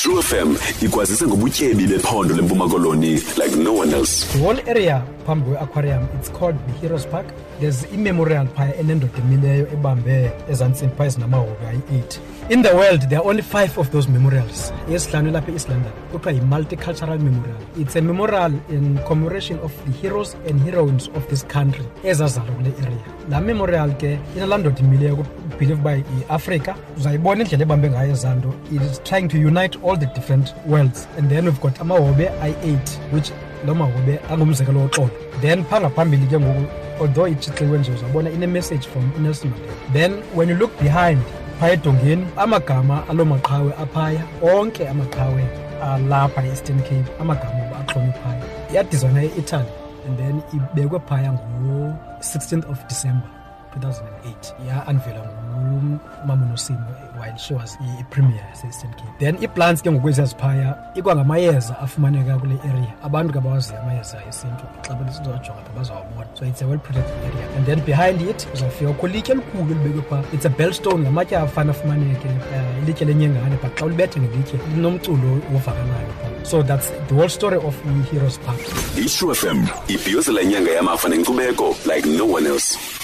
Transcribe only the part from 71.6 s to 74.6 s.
afumaneke uh, ilitye lenyengane but xa ulibethe ngelitye